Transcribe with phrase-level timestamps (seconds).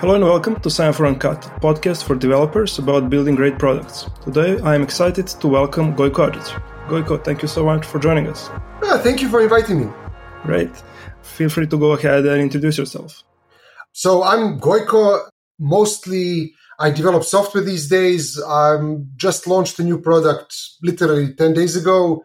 [0.00, 4.04] Hello and welcome to Semaphore Uncut, a podcast for developers about building great products.
[4.22, 6.62] Today I am excited to welcome Gojko Adžić.
[6.88, 8.50] Gojko, thank you so much for joining us.
[8.84, 9.92] Yeah, thank you for inviting me.
[10.42, 10.70] Great.
[11.22, 13.22] Feel free to go ahead and introduce yourself.
[13.92, 15.30] So I'm Gojko.
[15.58, 18.38] Mostly I develop software these days.
[18.46, 22.22] I'm just launched a new product literally 10 days ago.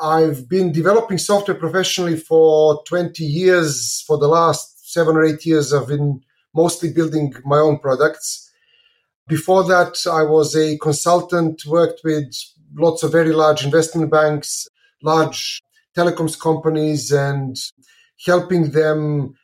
[0.00, 4.04] I've been developing software professionally for 20 years.
[4.06, 6.22] For the last seven or eight years, I've been
[6.54, 8.50] mostly building my own products.
[9.28, 12.32] Before that, I was a consultant, worked with
[12.74, 14.66] lots of very large investment banks,
[15.02, 15.60] large
[15.96, 17.56] telecoms companies, and
[18.26, 19.34] helping them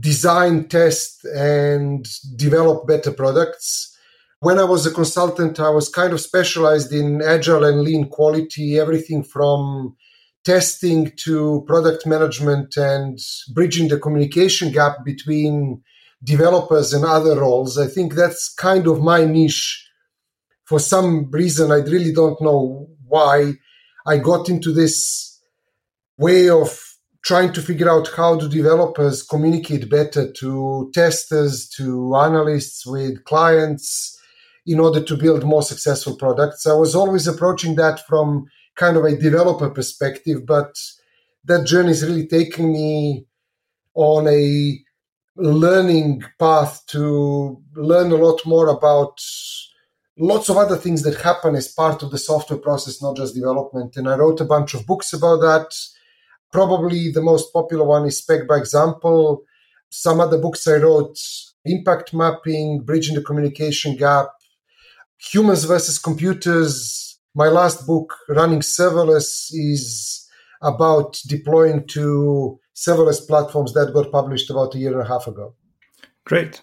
[0.00, 2.06] design, test, and
[2.36, 3.96] develop better products.
[4.40, 8.78] When I was a consultant, I was kind of specialized in agile and lean quality,
[8.78, 9.96] everything from
[10.44, 13.18] testing to product management and
[13.52, 15.82] bridging the communication gap between
[16.22, 17.78] developers and other roles.
[17.78, 19.88] I think that's kind of my niche.
[20.64, 23.54] For some reason, I really don't know why
[24.06, 25.40] I got into this
[26.18, 26.80] way of
[27.24, 34.16] trying to figure out how do developers communicate better to testers, to analysts, with clients
[34.64, 36.66] in order to build more successful products.
[36.66, 40.76] I was always approaching that from kind of a developer perspective, but
[41.44, 43.26] that journey is really taking me
[43.94, 44.78] on a
[45.36, 49.20] learning path to learn a lot more about
[50.18, 53.96] lots of other things that happen as part of the software process, not just development.
[53.96, 55.74] And I wrote a bunch of books about that.
[56.52, 59.42] Probably the most popular one is Spec by Example.
[59.90, 61.18] Some other books I wrote
[61.64, 64.28] Impact Mapping, Bridging the Communication Gap,
[65.32, 67.18] Humans versus Computers.
[67.34, 70.26] My last book, Running Serverless, is
[70.62, 75.54] about deploying to serverless platforms that got published about a year and a half ago.
[76.24, 76.60] Great.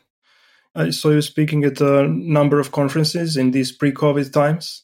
[0.75, 4.84] I saw you speaking at a number of conferences in these pre-COVID times,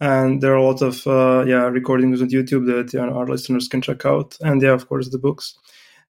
[0.00, 3.80] and there are a lot of uh, yeah recordings on YouTube that our listeners can
[3.80, 5.58] check out, and yeah, of course, the books.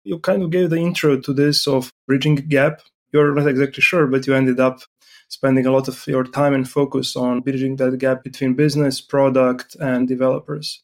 [0.05, 2.83] You kind of gave the intro to this of bridging gap.
[3.13, 4.81] You're not exactly sure, but you ended up
[5.29, 9.77] spending a lot of your time and focus on bridging that gap between business, product,
[9.81, 10.83] and developers.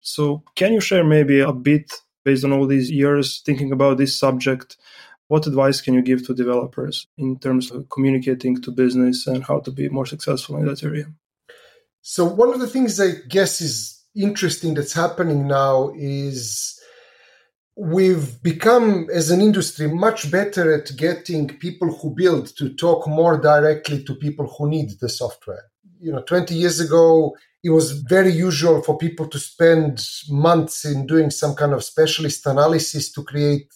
[0.00, 1.92] So, can you share maybe a bit
[2.24, 4.76] based on all these years thinking about this subject,
[5.28, 9.60] what advice can you give to developers in terms of communicating to business and how
[9.60, 11.06] to be more successful in that area?
[12.00, 16.80] So, one of the things I guess is interesting that's happening now is
[17.76, 23.38] we've become, as an industry, much better at getting people who build to talk more
[23.38, 25.64] directly to people who need the software.
[26.00, 31.06] You know, 20 years ago, it was very usual for people to spend months in
[31.06, 33.68] doing some kind of specialist analysis to create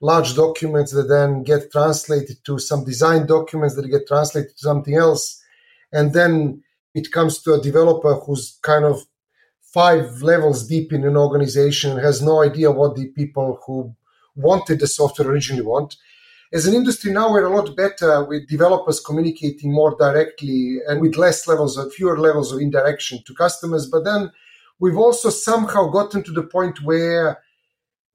[0.00, 4.96] large documents that then get translated to some design documents that get translated to something
[4.96, 5.42] else.
[5.92, 6.62] And then
[6.94, 9.02] it comes to a developer who's kind of
[9.60, 13.94] five levels deep in an organization and has no idea what the people who
[14.34, 15.96] wanted the software originally want
[16.52, 21.16] as an industry now we're a lot better with developers communicating more directly and with
[21.16, 23.86] less levels of fewer levels of indirection to customers.
[23.86, 24.32] But then
[24.80, 27.40] we've also somehow gotten to the point where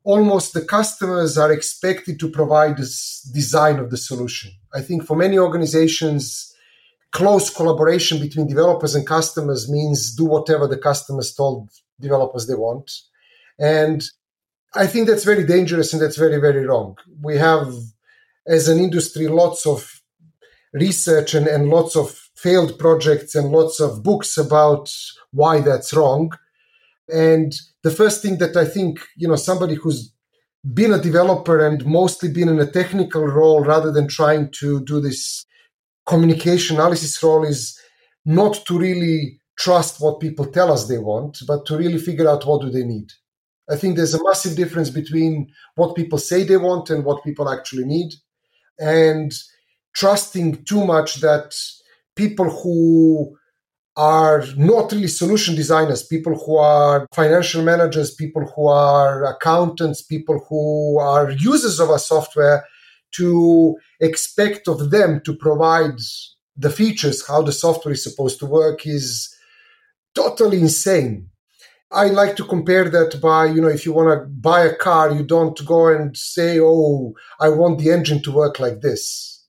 [0.04, 4.52] almost the customers are expected to provide this design of the solution.
[4.74, 6.54] I think for many organizations
[7.12, 11.70] close collaboration between developers and customers means do whatever the customers told
[12.02, 12.92] developers they want.
[13.58, 14.04] And
[14.78, 16.98] i think that's very dangerous and that's very very wrong.
[17.22, 17.74] We have
[18.48, 20.02] as an industry lots of
[20.74, 24.94] research and, and lots of failed projects and lots of books about
[25.32, 26.32] why that's wrong.
[27.12, 30.12] And the first thing that I think, you know, somebody who's
[30.74, 35.00] been a developer and mostly been in a technical role rather than trying to do
[35.00, 35.46] this
[36.06, 37.80] communication analysis role is
[38.26, 42.46] not to really trust what people tell us they want, but to really figure out
[42.46, 43.12] what do they need.
[43.70, 47.50] I think there's a massive difference between what people say they want and what people
[47.50, 48.14] actually need
[48.80, 49.32] and
[49.96, 51.56] trusting too much that
[52.16, 53.38] people who
[53.98, 60.46] are not really solution designers, people who are financial managers, people who are accountants, people
[60.50, 62.66] who are users of our software,
[63.14, 65.98] to expect of them to provide
[66.58, 69.34] the features, how the software is supposed to work, is
[70.14, 71.30] totally insane.
[71.92, 75.12] I like to compare that by, you know, if you want to buy a car,
[75.12, 79.44] you don't go and say, oh, I want the engine to work like this.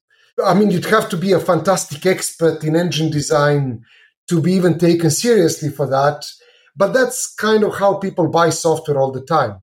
[0.44, 3.82] I mean, you'd have to be a fantastic expert in engine design
[4.28, 6.26] to be even taken seriously for that.
[6.76, 9.62] But that's kind of how people buy software all the time.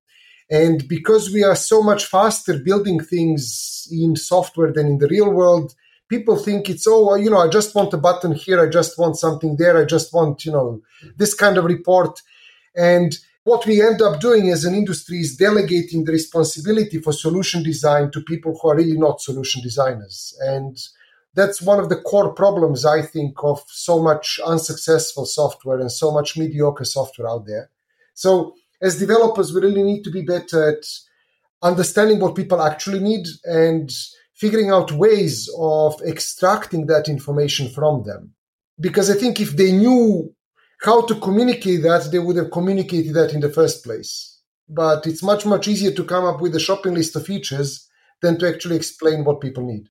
[0.50, 5.30] And because we are so much faster building things in software than in the real
[5.30, 5.74] world,
[6.08, 9.16] people think it's, oh, you know, I just want a button here, I just want
[9.16, 10.80] something there, I just want, you know,
[11.16, 12.20] this kind of report.
[12.74, 17.62] And what we end up doing as an industry is delegating the responsibility for solution
[17.62, 20.36] design to people who are really not solution designers.
[20.40, 20.78] And
[21.34, 26.10] that's one of the core problems, I think, of so much unsuccessful software and so
[26.10, 27.70] much mediocre software out there.
[28.14, 30.84] So, as developers, we really need to be better at
[31.62, 33.90] understanding what people actually need and
[34.34, 38.34] figuring out ways of extracting that information from them.
[38.78, 40.34] Because I think if they knew
[40.80, 44.40] how to communicate that, they would have communicated that in the first place.
[44.68, 47.88] But it's much, much easier to come up with a shopping list of features
[48.22, 49.88] than to actually explain what people need.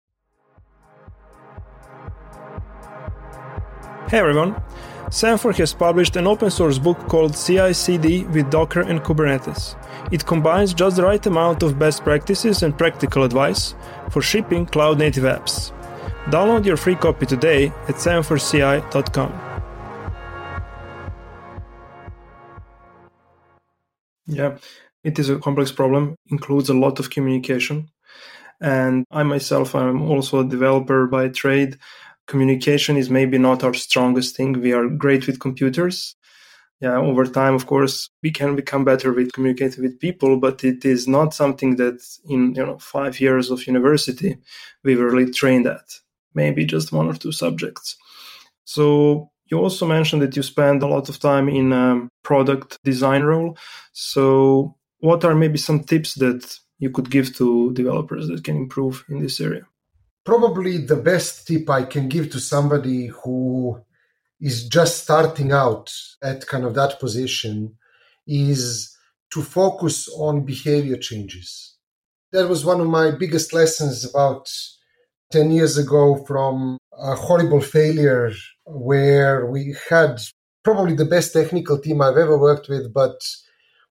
[4.10, 4.62] Hey everyone!
[5.10, 9.76] Semaphore has published an open source book called CI CD with Docker and Kubernetes.
[10.12, 13.76] It combines just the right amount of best practices and practical advice
[14.10, 15.72] for shipping cloud native apps.
[16.26, 19.53] Download your free copy today at semaphoreCI.com.
[24.26, 24.58] Yeah,
[25.04, 27.90] it is a complex problem, includes a lot of communication.
[28.62, 31.78] And I myself, I'm also a developer by trade.
[32.28, 34.62] Communication is maybe not our strongest thing.
[34.62, 36.16] We are great with computers.
[36.82, 40.86] Yeah, over time, of course, we can become better with communicating with people, but it
[40.86, 44.38] is not something that in you know five years of university
[44.84, 45.88] we were really trained at.
[46.36, 47.98] Maybe just one or two subjects.
[48.66, 53.24] So you also mentioned that you spend a lot of time in a product design
[53.24, 53.58] role.
[53.92, 59.04] So, what are maybe some tips that you could give to developers that can improve
[59.10, 59.68] in this area?
[60.26, 63.82] Probably the best tip I can give to somebody who
[64.40, 65.92] is just starting out
[66.22, 67.76] at kind of that position
[68.26, 68.98] is
[69.32, 71.76] to focus on behavior changes.
[72.32, 74.50] That was one of my biggest lessons about
[75.34, 78.32] 10 years ago from a horrible failure
[78.68, 80.22] where we had
[80.64, 83.20] probably the best technical team I've ever worked with, but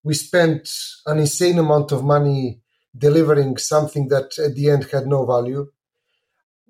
[0.04, 0.72] we spent
[1.04, 2.60] an insane amount of money
[2.96, 5.66] delivering something that at the end had no value.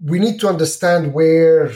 [0.02, 1.70] We need to understand where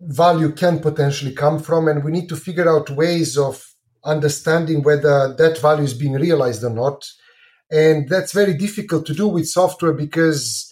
[0.00, 3.66] value can potentially come from, and we need to figure out ways of
[4.04, 7.04] understanding whether that value is being realized or not.
[7.68, 10.71] And that's very difficult to do with software because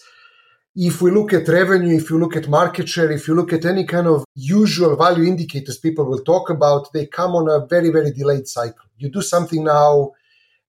[0.75, 3.65] if we look at revenue, if you look at market share, if you look at
[3.65, 7.89] any kind of usual value indicators people will talk about, they come on a very,
[7.89, 8.85] very delayed cycle.
[8.97, 10.11] You do something now,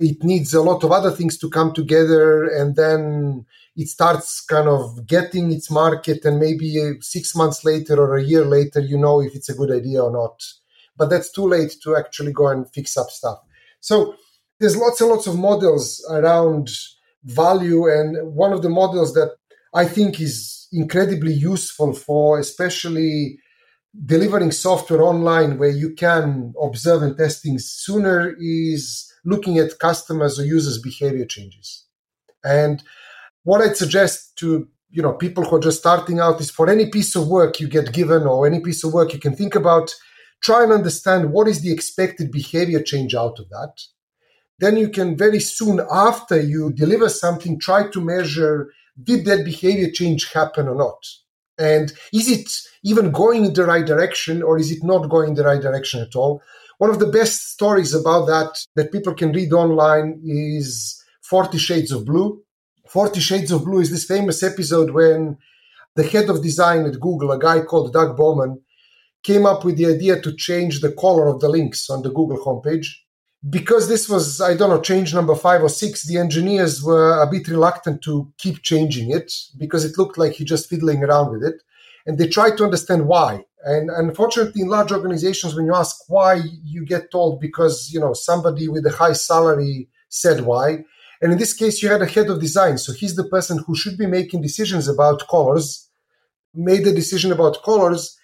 [0.00, 3.46] it needs a lot of other things to come together, and then
[3.76, 8.24] it starts kind of getting its market, and maybe uh, six months later or a
[8.24, 10.42] year later, you know if it's a good idea or not.
[10.96, 13.38] But that's too late to actually go and fix up stuff.
[13.80, 14.16] So
[14.58, 16.70] there's lots and lots of models around
[17.22, 19.36] value, and one of the models that
[19.74, 23.38] I think is incredibly useful for especially
[24.06, 30.38] delivering software online where you can observe and test things sooner is looking at customers
[30.38, 31.86] or users behavior changes.
[32.44, 32.82] And
[33.44, 36.86] what i'd suggest to you know people who are just starting out is for any
[36.86, 39.94] piece of work you get given or any piece of work you can think about
[40.42, 43.72] try and understand what is the expected behavior change out of that.
[44.58, 48.70] Then you can very soon after you deliver something try to measure
[49.02, 51.04] did that behavior change happen or not?
[51.58, 52.48] And is it
[52.82, 56.00] even going in the right direction or is it not going in the right direction
[56.00, 56.42] at all?
[56.78, 61.92] One of the best stories about that that people can read online is 40 Shades
[61.92, 62.42] of Blue.
[62.88, 65.38] 40 Shades of Blue is this famous episode when
[65.94, 68.60] the head of design at Google, a guy called Doug Bowman,
[69.22, 72.44] came up with the idea to change the color of the links on the Google
[72.44, 72.88] homepage
[73.50, 77.30] because this was, I don't know, change number five or six, the engineers were a
[77.30, 81.42] bit reluctant to keep changing it because it looked like he just fiddling around with
[81.42, 81.62] it.
[82.06, 83.44] And they tried to understand why.
[83.64, 88.12] And unfortunately, in large organizations, when you ask why, you get told because, you know,
[88.12, 90.84] somebody with a high salary said why.
[91.20, 92.78] And in this case, you had a head of design.
[92.78, 95.88] So he's the person who should be making decisions about colors,
[96.54, 98.18] made a decision about colors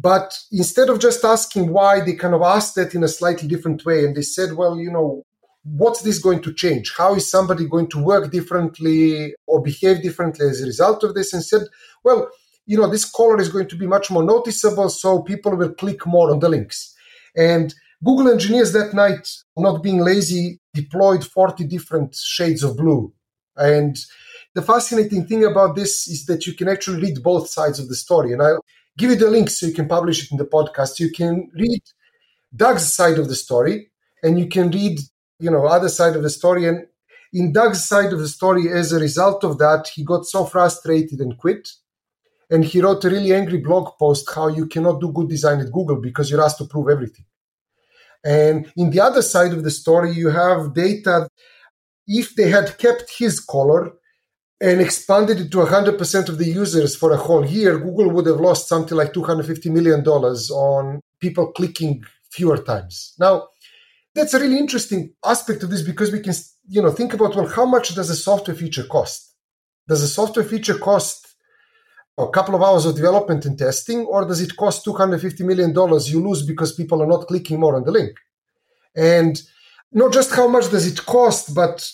[0.00, 3.84] but instead of just asking why, they kind of asked that in a slightly different
[3.84, 4.04] way.
[4.04, 5.24] And they said, well, you know,
[5.62, 6.94] what's this going to change?
[6.96, 11.34] How is somebody going to work differently or behave differently as a result of this?
[11.34, 11.62] And said,
[12.02, 12.30] well,
[12.64, 16.06] you know, this color is going to be much more noticeable, so people will click
[16.06, 16.94] more on the links.
[17.36, 23.12] And Google engineers that night, not being lazy, deployed 40 different shades of blue.
[23.56, 23.98] And
[24.54, 27.94] the fascinating thing about this is that you can actually read both sides of the
[27.94, 28.32] story.
[28.32, 28.52] And I
[29.00, 31.00] give you the link so you can publish it in the podcast.
[31.00, 31.82] You can read
[32.54, 33.90] Doug's side of the story,
[34.22, 35.00] and you can read
[35.40, 36.66] you know, other side of the story.
[36.66, 36.86] And
[37.32, 41.20] in Doug's side of the story, as a result of that, he got so frustrated
[41.20, 41.68] and quit.
[42.50, 45.72] And he wrote a really angry blog post how you cannot do good design at
[45.72, 47.24] Google because you're asked to prove everything.
[48.24, 51.28] And in the other side of the story, you have data.
[52.06, 53.92] If they had kept his color
[54.60, 58.40] and expanded it to 100% of the users for a whole year, Google would have
[58.40, 63.14] lost something like $250 million on people clicking fewer times.
[63.18, 63.48] Now,
[64.14, 66.34] that's a really interesting aspect of this because we can
[66.68, 69.34] you know think about well how much does a software feature cost
[69.88, 71.36] does a software feature cost
[72.18, 76.10] a couple of hours of development and testing or does it cost 250 million dollars
[76.12, 78.16] you lose because people are not clicking more on the link
[78.96, 79.42] and
[79.92, 81.90] not just how much does it cost but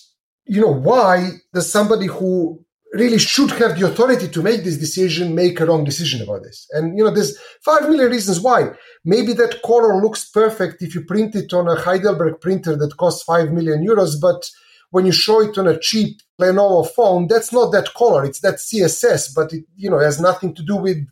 [0.46, 2.62] you know why does somebody who
[2.92, 6.66] really should have the authority to make this decision make a wrong decision about this
[6.72, 8.70] and you know there's 5 million reasons why
[9.04, 13.22] maybe that color looks perfect if you print it on a heidelberg printer that costs
[13.24, 14.44] 5 million euros but
[14.90, 18.24] when you show it on a cheap Lenovo phone, that's not that color.
[18.24, 21.06] It's that CSS, but it you know has nothing to do with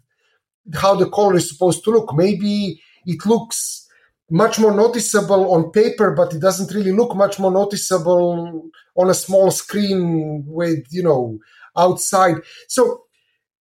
[0.75, 2.14] how the color is supposed to look.
[2.14, 3.84] Maybe it looks
[4.31, 9.14] much more noticeable on paper, but it doesn't really look much more noticeable on a
[9.14, 11.38] small screen with you know
[11.76, 12.37] outside.
[12.69, 13.04] So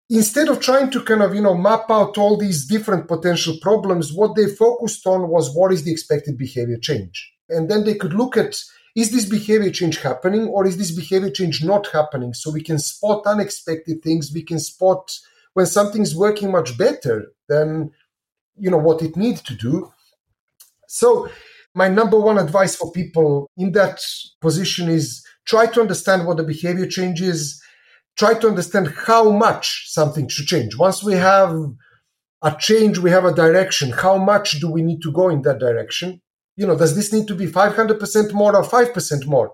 [0.10, 4.14] instead of trying to kind of you know map out all these different potential problems,
[4.14, 8.14] what they focused on was what is the expected behavior change, and then they could
[8.14, 8.62] look at
[8.96, 12.34] is this behavior change happening or is this behavior change not happening?
[12.34, 14.32] So we can spot unexpected things.
[14.32, 15.12] We can spot
[15.54, 17.92] when something's working much better than
[18.58, 19.92] you know what it needs to do.
[20.94, 21.30] So
[21.74, 24.00] my number one advice for people in that
[24.42, 27.62] position is try to understand what the behavior change is.
[28.18, 30.78] Try to understand how much something should change.
[30.78, 31.52] Once we have
[32.44, 33.92] a change, we have a direction.
[33.92, 36.22] How much do we need to go in that direction?
[36.56, 39.54] you know, does this need to be 500% more or 5% more?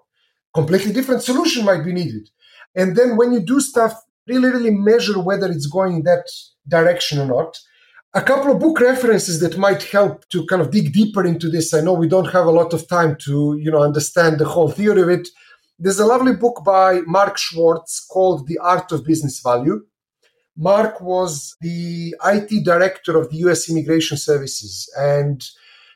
[0.53, 2.29] Completely different solution might be needed.
[2.75, 3.93] And then when you do stuff,
[4.27, 6.25] really, really measure whether it's going in that
[6.67, 7.57] direction or not.
[8.15, 11.75] A couple of book references that might help to kind of dig deeper into this.
[11.75, 14.71] I know we don't have a lot of time to, you know, understand the whole
[14.71, 15.27] theory of it.
[15.77, 19.85] There's a lovely book by Mark Schwartz called The Art of Business Value.
[20.57, 25.47] Mark was the IT director of the US Immigration Services and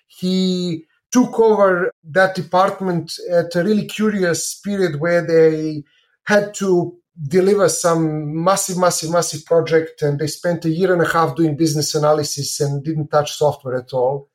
[0.08, 5.84] he took over that department at a really curious period where they
[6.25, 11.08] had to deliver some massive, massive, massive project, and they spent a year and a
[11.08, 14.29] half doing business analysis and didn't touch software at all.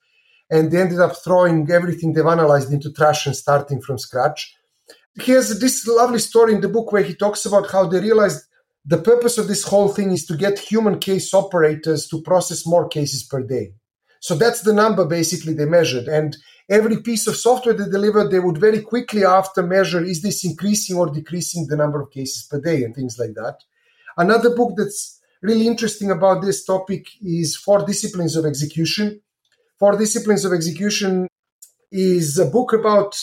[0.50, 4.54] And they ended up throwing everything they've analyzed into trash and starting from scratch.
[5.20, 8.44] He has this lovely story in the book where he talks about how they realized
[8.85, 12.88] the purpose of this whole thing is to get human case operators to process more
[12.88, 13.75] cases per day.
[14.20, 16.08] So that's the number basically they measured.
[16.08, 16.37] And
[16.68, 20.96] every piece of software they delivered, they would very quickly after measure is this increasing
[20.96, 23.58] or decreasing the number of cases per day and things like that.
[24.16, 29.20] Another book that's really interesting about this topic is Four Disciplines of Execution.
[29.78, 31.28] Four Disciplines of Execution
[31.90, 33.16] is a book about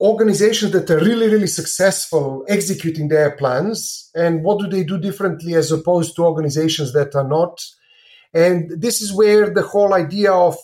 [0.00, 5.54] organizations that are really, really successful executing their plans and what do they do differently
[5.54, 7.62] as opposed to organizations that are not.
[8.32, 10.56] And this is where the whole idea of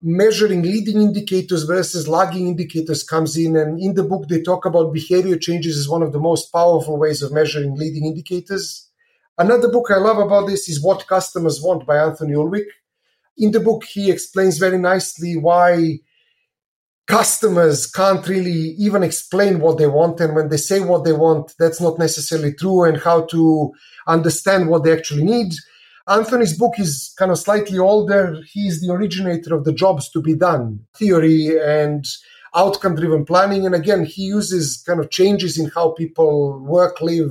[0.00, 3.56] measuring leading indicators versus lagging indicators comes in.
[3.56, 6.98] And in the book, they talk about behavior changes as one of the most powerful
[6.98, 8.88] ways of measuring leading indicators.
[9.36, 12.66] Another book I love about this is What Customers Want by Anthony Ulwick.
[13.36, 16.00] In the book, he explains very nicely why
[17.06, 20.20] customers can't really even explain what they want.
[20.20, 23.72] And when they say what they want, that's not necessarily true, and how to
[24.06, 25.54] understand what they actually need.
[26.08, 28.40] Anthony's book is kind of slightly older.
[28.50, 32.04] He's the originator of the jobs to be done theory and
[32.54, 33.66] outcome driven planning.
[33.66, 37.30] And again, he uses kind of changes in how people work, live,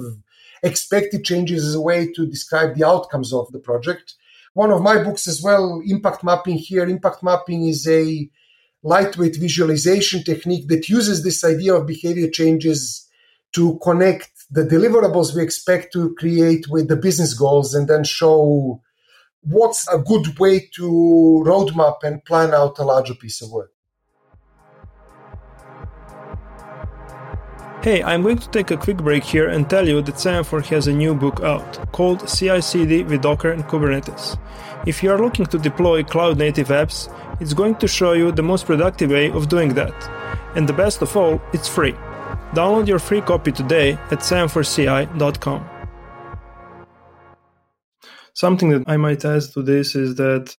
[0.62, 4.14] expected changes as a way to describe the outcomes of the project.
[4.54, 6.88] One of my books as well, Impact Mapping here.
[6.88, 8.30] Impact Mapping is a
[8.84, 13.08] lightweight visualization technique that uses this idea of behavior changes
[13.54, 18.82] to connect the deliverables we expect to create with the business goals and then show
[19.42, 23.72] what's a good way to roadmap and plan out a larger piece of work.
[27.84, 30.88] Hey, I'm going to take a quick break here and tell you that Semaphore has
[30.88, 34.38] a new book out called CI/CD with Docker and Kubernetes.
[34.86, 37.08] If you are looking to deploy cloud native apps,
[37.40, 39.94] it's going to show you the most productive way of doing that.
[40.56, 41.96] And the best of all, it's free.
[42.54, 45.70] Download your free copy today at semaphoreCI.com.
[48.34, 50.56] Something that I might add to this is that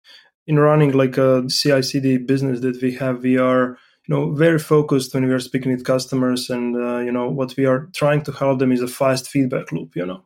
[0.46, 3.78] in running like a CI/CD business that we have, we are
[4.08, 7.54] you know very focused when we are speaking with customers and uh, you know what
[7.56, 10.24] we are trying to help them is a fast feedback loop you know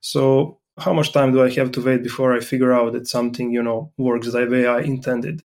[0.00, 3.52] so how much time do i have to wait before i figure out that something
[3.52, 5.42] you know works the way i intended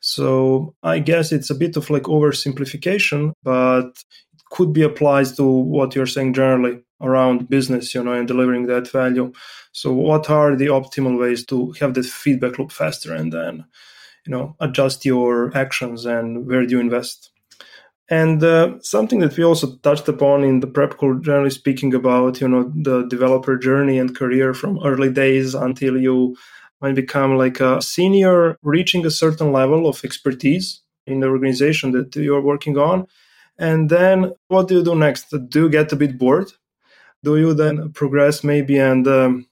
[0.00, 4.04] so i guess it's a bit of like oversimplification but
[4.50, 8.90] could be applied to what you're saying generally around business you know and delivering that
[8.90, 9.32] value.
[9.72, 13.64] So what are the optimal ways to have that feedback loop faster and then
[14.26, 17.30] you know adjust your actions and where do you invest?
[18.10, 22.40] And uh, something that we also touched upon in the prep call generally speaking about
[22.40, 26.36] you know the developer journey and career from early days until you
[26.80, 32.14] might become like a senior reaching a certain level of expertise in the organization that
[32.16, 33.06] you're working on
[33.58, 35.30] and then what do you do next?
[35.30, 36.50] Do you get a bit bored?
[37.24, 39.46] Do you then progress maybe and um,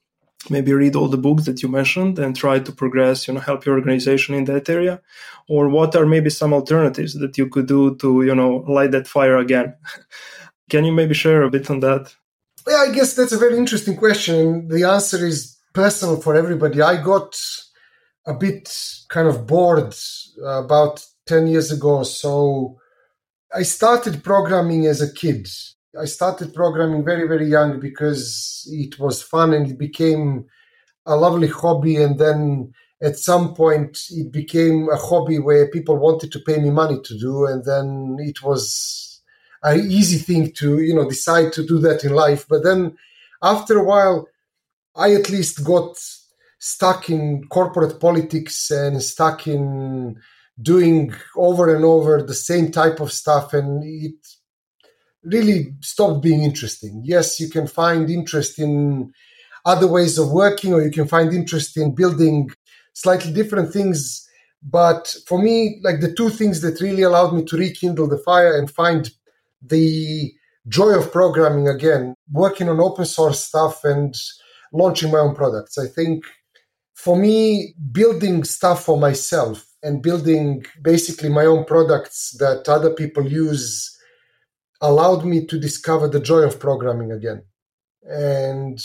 [0.49, 3.65] maybe read all the books that you mentioned and try to progress you know help
[3.65, 5.01] your organization in that area?
[5.49, 9.07] Or what are maybe some alternatives that you could do to you know light that
[9.07, 9.75] fire again?
[10.69, 12.13] Can you maybe share a bit on that?
[12.67, 16.81] Yeah i guess that's a very interesting question the answer is personal for everybody.
[16.81, 17.39] I got
[18.25, 18.63] a bit
[19.09, 19.93] kind of bored
[20.43, 22.77] about 10 years ago so
[23.53, 25.47] i started programming as a kid
[25.99, 30.45] I started programming very, very young because it was fun and it became
[31.05, 31.95] a lovely hobby.
[31.95, 36.69] And then at some point, it became a hobby where people wanted to pay me
[36.69, 37.45] money to do.
[37.45, 39.21] And then it was
[39.63, 42.45] an easy thing to, you know, decide to do that in life.
[42.47, 42.95] But then
[43.41, 44.27] after a while,
[44.95, 45.97] I at least got
[46.59, 50.19] stuck in corporate politics and stuck in
[50.61, 53.53] doing over and over the same type of stuff.
[53.53, 54.15] And it
[55.23, 57.01] really stopped being interesting.
[57.05, 59.11] Yes, you can find interest in
[59.65, 62.49] other ways of working, or you can find interest in building
[62.93, 64.27] slightly different things.
[64.63, 68.57] But for me, like the two things that really allowed me to rekindle the fire
[68.57, 69.11] and find
[69.61, 70.33] the
[70.67, 74.15] joy of programming again, working on open source stuff and
[74.73, 75.77] launching my own products.
[75.77, 76.25] I think
[76.95, 83.25] for me, building stuff for myself and building basically my own products that other people
[83.25, 83.97] use
[84.81, 87.41] allowed me to discover the joy of programming again
[88.03, 88.79] and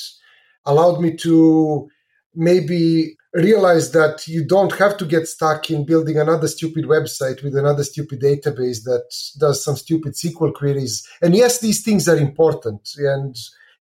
[0.65, 1.88] allowed me to
[2.35, 7.57] maybe realize that you don't have to get stuck in building another stupid website with
[7.57, 9.07] another stupid database that
[9.41, 11.07] does some stupid SQL queries.
[11.21, 12.91] And yes, these things are important.
[12.99, 13.35] And,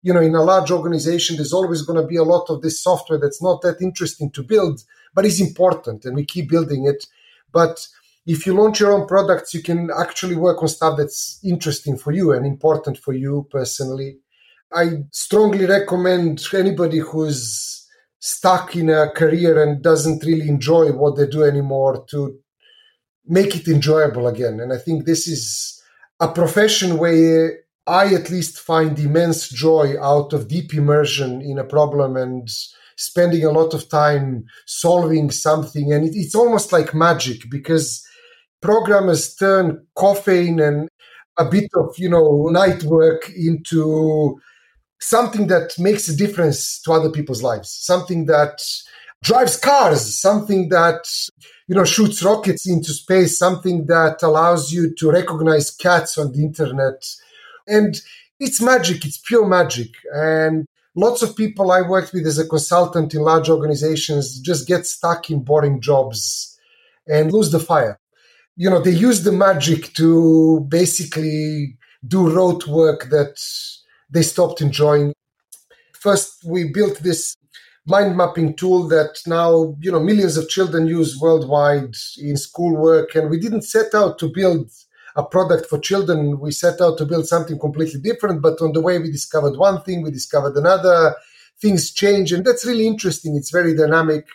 [0.04, 2.82] you know, in a large organization, there's always going to be a lot of this
[2.82, 4.82] software that's not that interesting to build,
[5.14, 7.06] but it's important and we keep building it.
[7.52, 7.88] But
[8.26, 12.12] if you launch your own products, you can actually work on stuff that's interesting for
[12.12, 14.18] you and important for you personally.
[14.72, 17.88] I strongly recommend anybody who's
[18.20, 22.38] stuck in a career and doesn't really enjoy what they do anymore to
[23.26, 24.60] make it enjoyable again.
[24.60, 25.82] And I think this is
[26.20, 31.64] a profession where I at least find immense joy out of deep immersion in a
[31.64, 32.48] problem and
[33.00, 35.92] spending a lot of time solving something.
[35.94, 38.06] And it, it's almost like magic because
[38.62, 40.90] programmers turn caffeine and
[41.38, 44.40] a bit of you know night work into
[45.00, 48.60] something that makes a difference to other people's lives something that
[49.24, 51.08] drives cars something that
[51.68, 56.40] you know shoots rockets into space something that allows you to recognize cats on the
[56.40, 57.02] internet
[57.68, 58.02] and
[58.42, 60.66] it's magic it's pure magic and
[61.00, 65.30] lots of people i worked with as a consultant in large organizations just get stuck
[65.30, 66.58] in boring jobs
[67.08, 68.00] and lose the fire
[68.60, 73.40] you know, they use the magic to basically do rote work that
[74.10, 75.14] they stopped enjoying.
[75.94, 77.38] First, we built this
[77.88, 83.16] mind mapping tool that now, you know, millions of children use worldwide in schoolwork.
[83.16, 84.70] And we didn't set out to build
[85.20, 86.40] a product for children.
[86.40, 88.42] We set out to build something completely different.
[88.42, 91.16] But on the way, we discovered one thing, we discovered another.
[91.62, 92.32] Things change.
[92.32, 93.36] And that's really interesting.
[93.36, 94.26] It's very dynamic.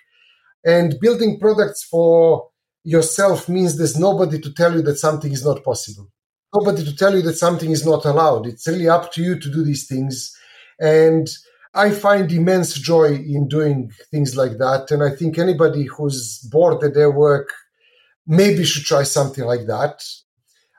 [0.64, 2.48] And building products for
[2.84, 6.10] yourself means there's nobody to tell you that something is not possible,
[6.54, 8.46] nobody to tell you that something is not allowed.
[8.46, 10.36] It's really up to you to do these things.
[10.78, 11.26] And
[11.74, 14.90] I find immense joy in doing things like that.
[14.90, 17.48] And I think anybody who's bored at their work
[18.26, 20.02] maybe should try something like that.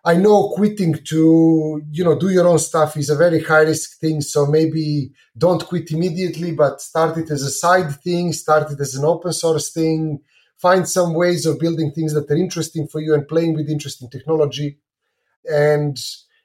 [0.05, 3.99] I know quitting to, you know, do your own stuff is a very high risk
[3.99, 4.21] thing.
[4.21, 8.93] So maybe don't quit immediately, but start it as a side thing, start it as
[8.93, 10.19] an open source thing,
[10.57, 14.09] find some ways of building things that are interesting for you and playing with interesting
[14.09, 14.77] technology
[15.49, 15.97] and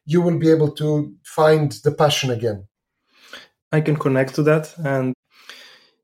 [0.05, 2.67] you will be able to find the passion again
[3.73, 5.15] i can connect to that and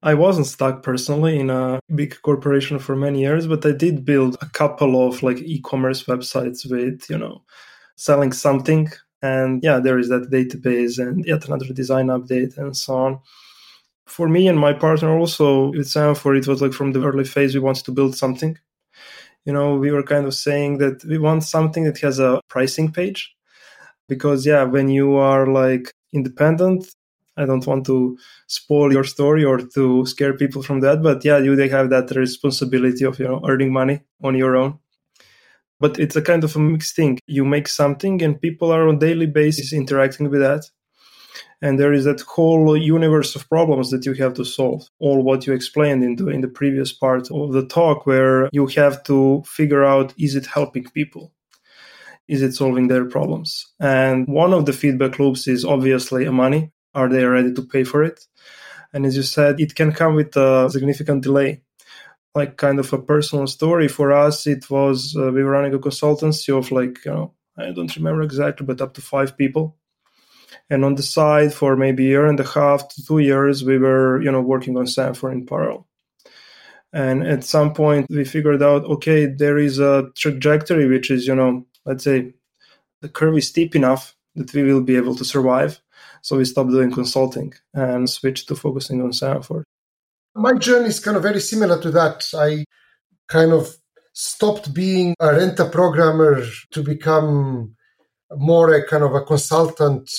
[0.06, 4.36] I wasn't stuck personally in a big corporation for many years, but I did build
[4.40, 7.42] a couple of like e-commerce websites with, you know,
[7.96, 8.88] selling something.
[9.20, 13.20] And yeah, there is that database and yet another design update and so on.
[14.06, 17.52] For me and my partner also with Semaphore, it was like from the early phase
[17.52, 18.56] we wanted to build something.
[19.44, 22.92] You know, we were kind of saying that we want something that has a pricing
[22.92, 23.34] page.
[24.08, 26.94] Because yeah, when you are like independent,
[27.36, 31.38] I don't want to spoil your story or to scare people from that, but yeah,
[31.38, 34.78] you they have that responsibility of you know earning money on your own.
[35.78, 37.18] But it's a kind of a mixed thing.
[37.26, 40.64] You make something, and people are on daily basis interacting with that,
[41.60, 44.88] and there is that whole universe of problems that you have to solve.
[44.98, 48.66] All what you explained in the in the previous part of the talk, where you
[48.68, 51.32] have to figure out is it helping people
[52.28, 53.72] is it solving their problems?
[53.80, 56.72] And one of the feedback loops is obviously money.
[56.96, 58.26] Are they ready to pay for it?
[58.92, 61.62] And as you said, it can come with a significant delay.
[62.34, 65.78] Like kind of a personal story for us, it was uh, we were running a
[65.78, 69.76] consultancy of like you know I don't remember exactly, but up to five people.
[70.70, 73.78] And on the side, for maybe a year and a half to two years, we
[73.78, 75.86] were you know working on Semaphore in parallel.
[76.92, 81.34] And at some point, we figured out okay, there is a trajectory which is you
[81.34, 82.32] know let's say
[83.02, 85.80] the curve is steep enough that we will be able to survive
[86.26, 89.62] so we stopped doing consulting and switched to focusing on Semaphore.
[90.34, 92.26] My journey is kind of very similar to that.
[92.34, 92.64] I
[93.28, 93.76] kind of
[94.12, 97.76] stopped being a renter programmer to become
[98.36, 100.10] more a kind of a consultant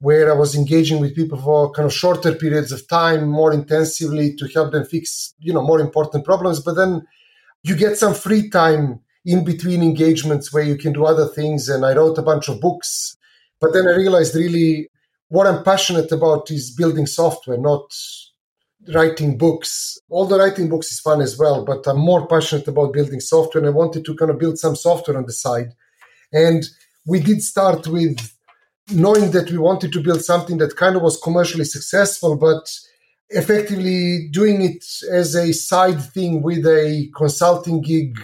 [0.00, 4.34] where I was engaging with people for kind of shorter periods of time, more intensively
[4.38, 6.58] to help them fix, you know, more important problems.
[6.58, 7.06] But then
[7.62, 11.68] you get some free time in between engagements where you can do other things.
[11.68, 13.16] And I wrote a bunch of books.
[13.60, 14.88] But then I realized really
[15.28, 17.92] what I'm passionate about is building software, not
[18.94, 19.98] writing books.
[20.08, 23.62] All the writing books is fun as well, but I'm more passionate about building software
[23.62, 25.74] and I wanted to kind of build some software on the side.
[26.32, 26.64] And
[27.06, 28.32] we did start with
[28.90, 32.70] knowing that we wanted to build something that kind of was commercially successful, but
[33.30, 38.18] effectively doing it as a side thing with a consulting gig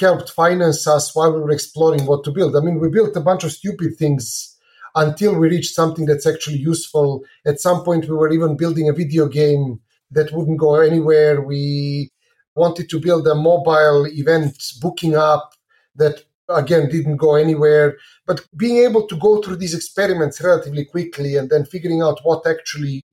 [0.00, 2.56] helped finance us while we were exploring what to build.
[2.56, 4.55] I mean, we built a bunch of stupid things
[4.96, 7.22] until we reached something that's actually useful.
[7.44, 9.80] At some point, we were even building a video game
[10.10, 11.42] that wouldn't go anywhere.
[11.42, 12.10] We
[12.54, 15.52] wanted to build a mobile event booking app
[15.96, 17.96] that again didn't go anywhere.
[18.26, 22.46] But being able to go through these experiments relatively quickly and then figuring out what
[22.46, 23.04] actually,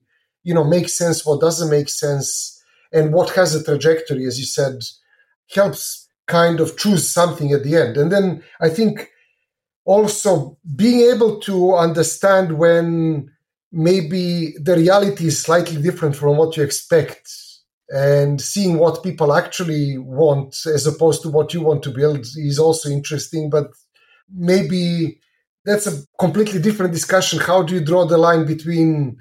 [0.42, 4.46] you know, makes sense, what doesn't make sense, and what has a trajectory, as you
[4.46, 4.82] said,
[5.54, 7.98] helps kind of choose something at the end.
[7.98, 9.10] And then I think
[9.84, 13.30] also being able to understand when
[13.72, 17.28] maybe the reality is slightly different from what you expect
[17.90, 22.58] and seeing what people actually want as opposed to what you want to build is
[22.58, 23.66] also interesting but
[24.34, 25.20] maybe
[25.64, 27.38] that's a completely different discussion.
[27.38, 29.16] How do you draw the line between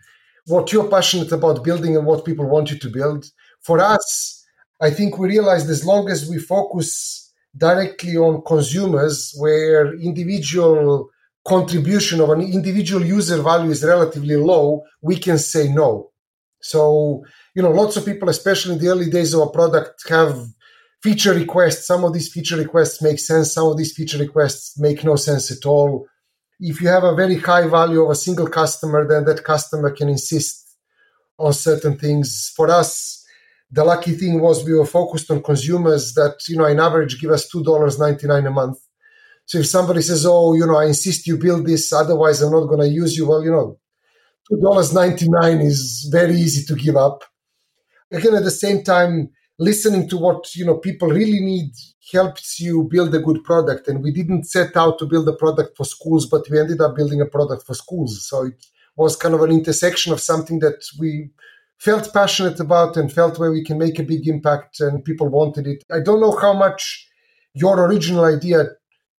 [0.46, 3.26] what you're passionate about building and what people want you to build?
[3.62, 4.44] For us
[4.84, 7.23] i think we realized as long as we focus
[7.56, 11.10] directly on consumers where individual
[11.46, 16.10] contribution of an individual user value is relatively low, we can say no.
[16.62, 17.24] So,
[17.56, 20.40] you know, lots of people, especially in the early days of a product, have
[21.04, 21.86] feature requests.
[21.86, 25.52] Some of these feature requests make sense, some of these feature requests make no sense
[25.52, 26.08] at all.
[26.60, 30.08] If you have a very high value of a single customer, then that customer can
[30.08, 30.78] insist
[31.38, 32.54] on certain things.
[32.56, 33.23] For us,
[33.74, 37.32] the lucky thing was we were focused on consumers that, you know, in average give
[37.32, 38.78] us $2.99 a month.
[39.46, 42.68] So if somebody says, oh, you know, I insist you build this, otherwise I'm not
[42.68, 43.80] going to use you, well, you know,
[44.52, 47.24] $2.99 is very easy to give up.
[48.12, 51.72] Again, at the same time, listening to what, you know, people really need
[52.12, 53.88] helps you build a good product.
[53.88, 56.96] And we didn't set out to build a product for schools, but we ended up
[56.96, 58.28] building a product for schools.
[58.28, 58.54] So it
[58.96, 61.32] was kind of an intersection of something that we
[61.84, 65.68] felt passionate about and felt where we can make a big impact and people wanted
[65.68, 65.84] it.
[65.92, 67.06] I don't know how much
[67.54, 68.68] your original idea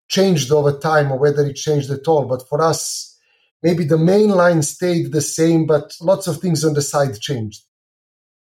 [0.08, 3.18] changed over time or whether it changed at all, but for us,
[3.62, 7.62] maybe the main line stayed the same, but lots of things on the side changed.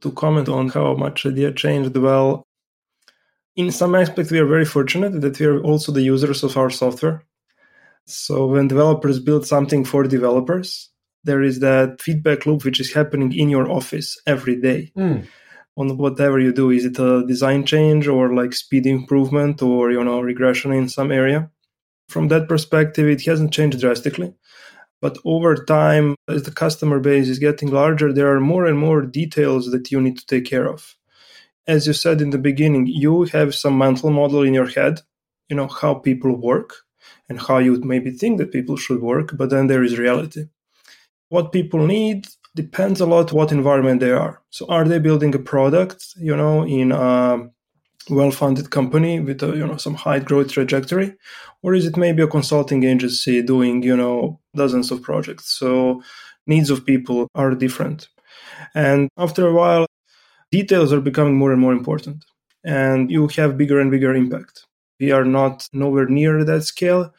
[0.00, 2.42] To comment on how much idea changed, well,
[3.54, 6.70] in some aspects, we are very fortunate that we are also the users of our
[6.70, 7.22] software.
[8.06, 10.90] So when developers build something for developers,
[11.26, 15.26] there is that feedback loop which is happening in your office every day mm.
[15.76, 20.02] on whatever you do is it a design change or like speed improvement or you
[20.02, 21.50] know regression in some area
[22.08, 24.32] from that perspective it hasn't changed drastically
[25.00, 29.02] But over time, as the customer base is getting larger, there are more and more
[29.02, 30.96] details that you need to take care of.
[31.66, 35.02] As you said in the beginning, you have some mental model in your head,
[35.48, 36.70] you know, how people work
[37.28, 40.46] and how you maybe think that people should work, but then there is reality.
[41.28, 44.42] What people need depends a lot what environment they are.
[44.50, 47.38] So are they building a product, you know, in a
[48.08, 51.14] well-funded company with a, you know some high growth trajectory,
[51.62, 55.50] or is it maybe a consulting agency doing you know dozens of projects?
[55.50, 56.02] So
[56.46, 58.08] needs of people are different,
[58.74, 59.86] and after a while,
[60.52, 62.24] details are becoming more and more important,
[62.64, 64.64] and you have bigger and bigger impact.
[65.00, 67.12] We are not nowhere near that scale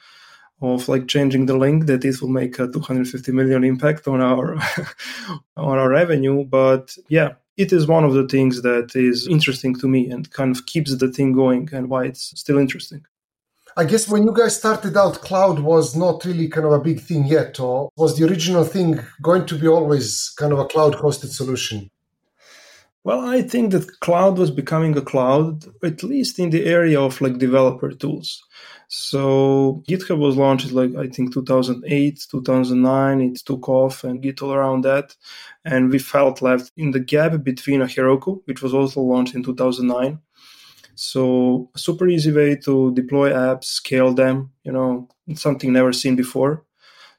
[0.61, 4.55] of like changing the link that it will make a 250 million impact on our
[5.57, 9.87] on our revenue but yeah it is one of the things that is interesting to
[9.87, 13.05] me and kind of keeps the thing going and why it's still interesting
[13.79, 16.99] I guess when you guys started out, cloud was not really kind of a big
[16.99, 20.95] thing yet, or was the original thing going to be always kind of a cloud
[20.95, 21.91] hosted solution?
[23.03, 27.21] Well, I think that cloud was becoming a cloud, at least in the area of
[27.21, 28.43] like developer tools.
[28.89, 33.21] So GitHub was launched like I think 2008, 2009.
[33.21, 35.15] It took off and Git all around that,
[35.65, 40.19] and we felt left in the gap between Heroku, which was also launched in 2009.
[40.95, 44.51] So super easy way to deploy apps, scale them.
[44.63, 46.63] You know, something never seen before.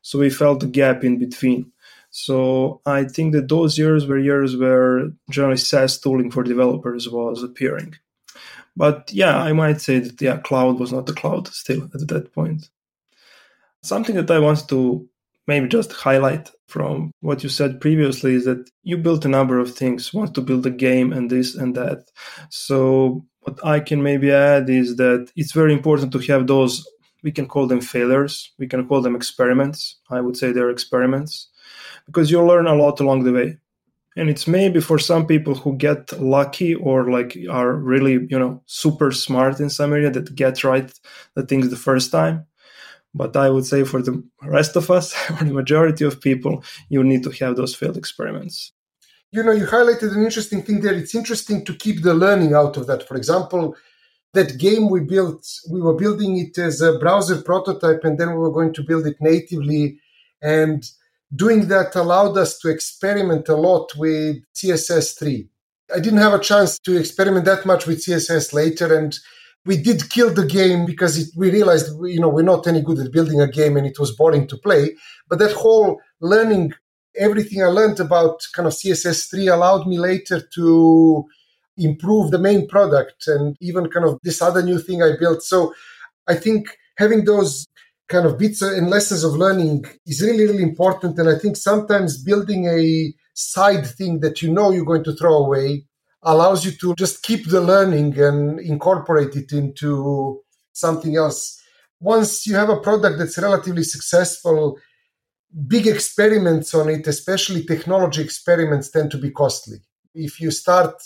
[0.02, 1.72] So we felt the gap in between.
[2.10, 7.42] So I think that those years were years where generally SaaS tooling for developers was
[7.42, 7.94] appearing.
[8.78, 12.32] But yeah, I might say that yeah, cloud was not the cloud still at that
[12.32, 12.70] point.
[13.82, 15.04] Something that I want to
[15.48, 19.74] maybe just highlight from what you said previously is that you built a number of
[19.74, 22.08] things, want to build a game and this and that.
[22.50, 26.86] So what I can maybe add is that it's very important to have those
[27.24, 29.96] we can call them failures, we can call them experiments.
[30.08, 31.48] I would say they're experiments
[32.06, 33.58] because you learn a lot along the way
[34.16, 38.62] and it's maybe for some people who get lucky or like are really you know
[38.66, 40.92] super smart in some area that get right
[41.34, 42.46] the things the first time.
[43.14, 47.02] But i would say for the rest of us or the majority of people you
[47.02, 48.72] need to have those failed experiments.
[49.32, 50.94] You know you highlighted an interesting thing there.
[50.94, 53.06] It's interesting to keep the learning out of that.
[53.06, 53.76] For example
[54.34, 58.36] that game we built we were building it as a browser prototype and then we
[58.36, 59.98] were going to build it natively.
[60.42, 60.84] And
[61.34, 65.48] doing that allowed us to experiment a lot with CSS3.
[65.94, 69.18] I didn't have a chance to experiment that much with CSS later, and
[69.64, 72.98] we did kill the game because it, we realized you know we're not any good
[72.98, 74.94] at building a game and it was boring to play.
[75.28, 76.72] But that whole learning,
[77.16, 81.24] everything I learned about kind of CSS3 allowed me later to
[81.76, 85.42] improve the main product and even kind of this other new thing I built.
[85.42, 85.72] So
[86.26, 87.66] I think having those
[88.08, 91.18] kind of bits and lessons of learning is really, really important.
[91.18, 95.36] And I think sometimes building a side thing that you know you're going to throw
[95.44, 95.84] away
[96.22, 100.40] allows you to just keep the learning and incorporate it into
[100.72, 101.60] something else.
[102.00, 104.78] Once you have a product that's relatively successful,
[105.66, 109.78] big experiments on it, especially technology experiments, tend to be costly.
[110.14, 111.00] If you start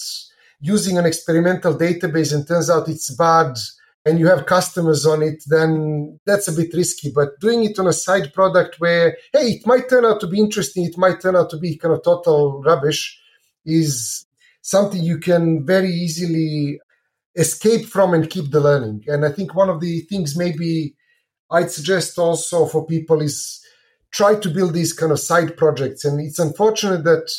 [0.61, 3.57] using an experimental database and turns out it's bad,
[4.05, 7.12] and you have customers on it, then that's a bit risky.
[7.15, 10.41] But doing it on a side product where, hey, it might turn out to be
[10.41, 13.21] interesting, it might turn out to be kind of total rubbish,
[13.65, 14.27] is
[14.62, 16.81] something you can very easily
[17.37, 19.05] escape from and keep the learning.
[19.07, 20.97] And I think one of the things maybe
[21.51, 23.61] I'd suggest also for people is
[24.11, 26.05] try to build these kind of side projects.
[26.05, 27.31] And it's unfortunate that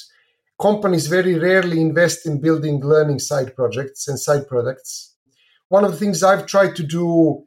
[0.62, 5.13] companies very rarely invest in building learning side projects and side products
[5.74, 7.44] one of the things I've tried to do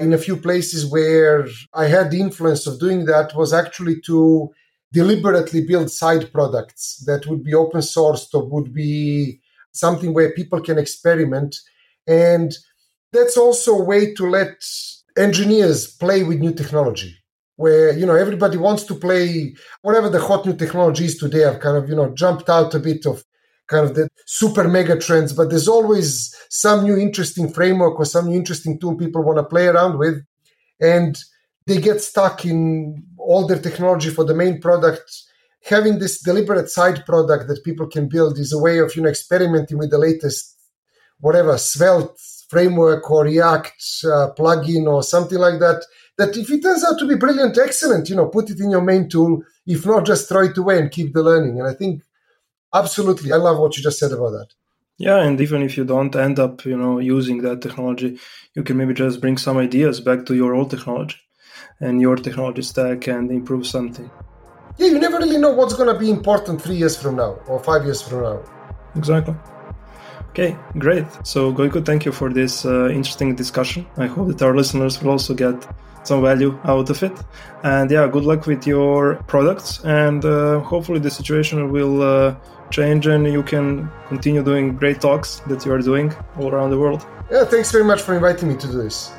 [0.00, 4.50] in a few places where I had the influence of doing that was actually to
[4.92, 10.60] deliberately build side products that would be open sourced or would be something where people
[10.60, 11.54] can experiment.
[12.08, 12.52] And
[13.12, 14.56] that's also a way to let
[15.16, 17.14] engineers play with new technology
[17.54, 21.58] where you know everybody wants to play whatever the hot new technology is today i've
[21.58, 23.24] kind of you know jumped out a bit of
[23.68, 28.26] kind of the super mega trends, but there's always some new interesting framework or some
[28.26, 30.24] new interesting tool people want to play around with.
[30.80, 31.16] And
[31.66, 35.04] they get stuck in all their technology for the main product.
[35.64, 39.10] Having this deliberate side product that people can build is a way of, you know,
[39.10, 40.56] experimenting with the latest,
[41.20, 45.84] whatever, Svelte framework or React uh, plugin or something like that.
[46.16, 48.80] That if it turns out to be brilliant, excellent, you know, put it in your
[48.80, 49.42] main tool.
[49.66, 51.60] If not, just throw it away and keep the learning.
[51.60, 52.02] And I think
[52.74, 54.48] absolutely i love what you just said about that
[54.98, 58.18] yeah and even if you don't end up you know using that technology
[58.54, 61.16] you can maybe just bring some ideas back to your old technology
[61.80, 64.10] and your technology stack and improve something.
[64.78, 67.62] Yeah, you never really know what's going to be important three years from now or
[67.62, 68.40] five years from now.
[68.96, 69.34] Exactly.
[70.30, 71.06] Okay, great.
[71.24, 73.86] So, Gojko, thank you for this uh, interesting discussion.
[73.96, 75.66] I hope that our listeners will also get
[76.08, 77.16] some value out of it.
[77.62, 79.84] And yeah, good luck with your products.
[79.84, 82.34] And uh, hopefully, the situation will uh,
[82.70, 86.78] change and you can continue doing great talks that you are doing all around the
[86.78, 87.06] world.
[87.30, 89.12] Yeah, thanks very much for inviting me to do this.